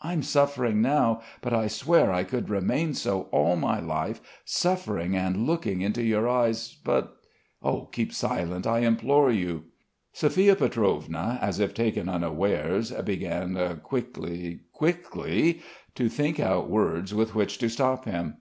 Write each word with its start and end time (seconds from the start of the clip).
I'm 0.00 0.22
suffering 0.22 0.80
now; 0.80 1.20
but 1.42 1.52
I 1.52 1.66
swear 1.66 2.10
I 2.10 2.24
could 2.24 2.48
remain 2.48 2.94
so 2.94 3.24
all 3.30 3.54
my 3.54 3.78
life, 3.80 4.18
suffering 4.46 5.14
and 5.14 5.46
looking 5.46 5.82
into 5.82 6.02
your 6.02 6.26
eyes, 6.26 6.78
but.... 6.82 7.18
Keep 7.92 8.14
silent, 8.14 8.66
I 8.66 8.78
implore 8.78 9.30
you." 9.30 9.64
Sophia 10.10 10.56
Pietrovna 10.56 11.38
as 11.42 11.60
if 11.60 11.74
taken 11.74 12.08
unawares 12.08 12.92
began, 13.04 13.78
quickly, 13.82 14.60
quickly, 14.72 15.60
to 15.96 16.08
think 16.08 16.40
out 16.40 16.70
words 16.70 17.12
with 17.12 17.34
which 17.34 17.58
to 17.58 17.68
stop 17.68 18.06
him. 18.06 18.38